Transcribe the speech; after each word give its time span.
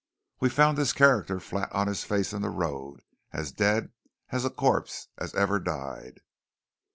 "We 0.39 0.49
found 0.49 0.79
this 0.79 0.93
character 0.93 1.39
flat 1.39 1.71
on 1.73 1.85
his 1.85 2.03
face 2.03 2.33
in 2.33 2.41
the 2.41 2.49
road, 2.49 3.03
as 3.33 3.51
dead 3.51 3.91
a 4.31 4.49
corpse 4.49 5.09
as 5.19 5.35
ever 5.35 5.59
died." 5.59 6.21